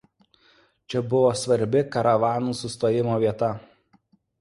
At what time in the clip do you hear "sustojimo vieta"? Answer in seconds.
2.65-3.55